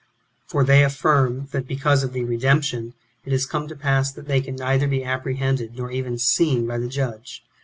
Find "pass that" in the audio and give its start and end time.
3.75-4.27